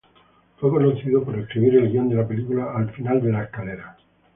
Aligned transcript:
Fue 0.57 0.71
conocido 0.71 1.23
por 1.23 1.37
escribir 1.37 1.75
el 1.75 1.91
guion 1.91 2.09
de 2.09 2.15
la 2.15 2.27
película 2.27 2.73
"Al 2.75 2.89
final 2.89 3.21
de 3.21 3.31
la 3.33 3.43
escalera". 3.43 3.97